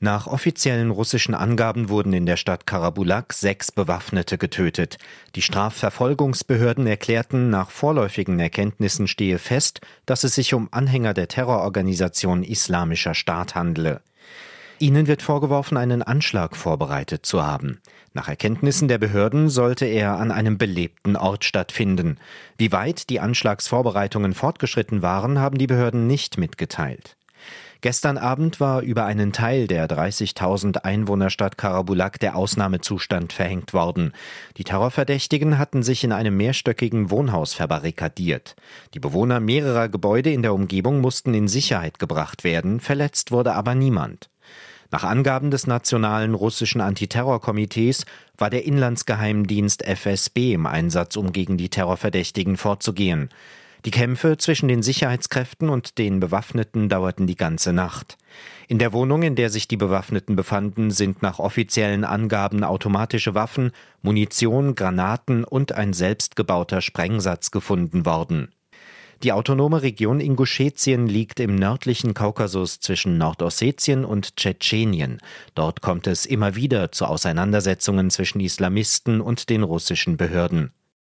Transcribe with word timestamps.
Nach 0.00 0.26
offiziellen 0.26 0.90
russischen 0.90 1.34
Angaben 1.34 1.88
wurden 1.88 2.12
in 2.12 2.26
der 2.26 2.36
Stadt 2.36 2.66
Karabulak 2.66 3.32
sechs 3.32 3.72
Bewaffnete 3.72 4.38
getötet. 4.38 4.98
Die 5.34 5.42
Strafverfolgungsbehörden 5.42 6.86
erklärten, 6.86 7.48
nach 7.48 7.70
vorläufigen 7.70 8.38
Erkenntnissen 8.38 9.06
stehe 9.06 9.38
fest, 9.38 9.80
dass 10.04 10.24
es 10.24 10.34
sich 10.34 10.52
um 10.52 10.68
Anhänger 10.72 11.14
der 11.14 11.28
Terrororganisation 11.28 12.42
Islamischer 12.42 13.14
Staat 13.14 13.54
handele. 13.54 14.02
Ihnen 14.80 15.06
wird 15.06 15.22
vorgeworfen, 15.22 15.76
einen 15.76 16.02
Anschlag 16.02 16.56
vorbereitet 16.56 17.24
zu 17.24 17.44
haben. 17.44 17.80
Nach 18.12 18.28
Erkenntnissen 18.28 18.88
der 18.88 18.98
Behörden 18.98 19.48
sollte 19.48 19.86
er 19.86 20.18
an 20.18 20.30
einem 20.30 20.58
belebten 20.58 21.16
Ort 21.16 21.44
stattfinden. 21.44 22.18
Wie 22.58 22.72
weit 22.72 23.08
die 23.08 23.20
Anschlagsvorbereitungen 23.20 24.34
fortgeschritten 24.34 25.02
waren, 25.02 25.38
haben 25.38 25.58
die 25.58 25.68
Behörden 25.68 26.06
nicht 26.06 26.36
mitgeteilt. 26.36 27.16
Gestern 27.84 28.16
Abend 28.16 28.60
war 28.60 28.80
über 28.80 29.04
einen 29.04 29.34
Teil 29.34 29.66
der 29.66 29.86
30.000 29.86 30.84
Einwohnerstadt 30.84 31.58
Karabulak 31.58 32.18
der 32.18 32.34
Ausnahmezustand 32.34 33.34
verhängt 33.34 33.74
worden. 33.74 34.14
Die 34.56 34.64
Terrorverdächtigen 34.64 35.58
hatten 35.58 35.82
sich 35.82 36.02
in 36.02 36.10
einem 36.10 36.34
mehrstöckigen 36.34 37.10
Wohnhaus 37.10 37.52
verbarrikadiert. 37.52 38.56
Die 38.94 39.00
Bewohner 39.00 39.38
mehrerer 39.38 39.90
Gebäude 39.90 40.32
in 40.32 40.40
der 40.40 40.54
Umgebung 40.54 41.02
mussten 41.02 41.34
in 41.34 41.46
Sicherheit 41.46 41.98
gebracht 41.98 42.42
werden, 42.42 42.80
verletzt 42.80 43.32
wurde 43.32 43.52
aber 43.52 43.74
niemand. 43.74 44.30
Nach 44.90 45.04
Angaben 45.04 45.50
des 45.50 45.66
Nationalen 45.66 46.32
Russischen 46.32 46.80
Antiterrorkomitees 46.80 48.06
war 48.38 48.48
der 48.48 48.64
Inlandsgeheimdienst 48.64 49.82
FSB 49.82 50.54
im 50.54 50.64
Einsatz, 50.64 51.18
um 51.18 51.32
gegen 51.32 51.58
die 51.58 51.68
Terrorverdächtigen 51.68 52.56
vorzugehen. 52.56 53.28
Die 53.84 53.90
Kämpfe 53.90 54.38
zwischen 54.38 54.68
den 54.68 54.82
Sicherheitskräften 54.82 55.68
und 55.68 55.98
den 55.98 56.18
Bewaffneten 56.18 56.88
dauerten 56.88 57.26
die 57.26 57.36
ganze 57.36 57.74
Nacht. 57.74 58.16
In 58.66 58.78
der 58.78 58.94
Wohnung, 58.94 59.22
in 59.22 59.36
der 59.36 59.50
sich 59.50 59.68
die 59.68 59.76
Bewaffneten 59.76 60.36
befanden, 60.36 60.90
sind 60.90 61.20
nach 61.20 61.38
offiziellen 61.38 62.04
Angaben 62.04 62.64
automatische 62.64 63.34
Waffen, 63.34 63.72
Munition, 64.00 64.74
Granaten 64.74 65.44
und 65.44 65.72
ein 65.72 65.92
selbstgebauter 65.92 66.80
Sprengsatz 66.80 67.50
gefunden 67.50 68.06
worden. 68.06 68.48
Die 69.22 69.32
autonome 69.32 69.82
Region 69.82 70.18
Inguschetien 70.18 71.06
liegt 71.06 71.38
im 71.38 71.54
nördlichen 71.54 72.14
Kaukasus 72.14 72.80
zwischen 72.80 73.18
Nordossetien 73.18 74.06
und 74.06 74.36
Tschetschenien. 74.36 75.18
Dort 75.54 75.82
kommt 75.82 76.06
es 76.06 76.24
immer 76.24 76.56
wieder 76.56 76.90
zu 76.90 77.04
Auseinandersetzungen 77.04 78.10
zwischen 78.10 78.40
Islamisten 78.40 79.20
und 79.20 79.50
den 79.50 79.62
russischen 79.62 80.16
Behörden. 80.16 80.72